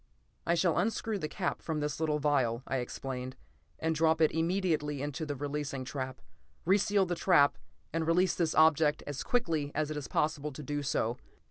"I 0.47 0.55
shall 0.55 0.79
unscrew 0.79 1.19
the 1.19 1.27
cap 1.27 1.61
from 1.61 1.79
this 1.79 1.99
little 1.99 2.17
vial," 2.17 2.63
I 2.65 2.77
explained, 2.77 3.35
"and 3.77 3.93
drop 3.93 4.19
it 4.19 4.31
immediately 4.31 4.99
into 5.03 5.27
the 5.27 5.35
releasing 5.35 5.85
trap. 5.85 6.21
Re 6.65 6.79
seal 6.79 7.05
the 7.05 7.13
trap 7.13 7.55
and 7.93 8.07
release 8.07 8.33
this 8.33 8.55
object 8.55 9.03
as 9.05 9.21
quickly 9.21 9.71
as 9.75 9.91
it 9.91 9.97
is 9.97 10.07
possible 10.07 10.51
to 10.53 10.63
do 10.63 10.81
so. 10.81 11.17